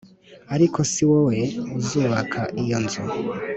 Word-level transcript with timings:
Ariko 0.55 0.79
si 0.91 1.01
wowe 1.09 1.39
uzubaka 1.79 2.41
iyo 2.61 2.77
nzu 2.83 3.03